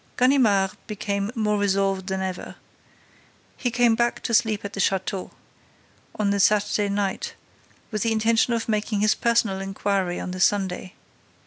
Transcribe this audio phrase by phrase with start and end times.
[0.17, 2.55] Ganimard became more resolved than ever.
[3.55, 5.29] He came back to sleep at the château,
[6.15, 7.35] on the Saturday night,
[7.91, 10.95] with the intention of making his personal inquiry on the Sunday.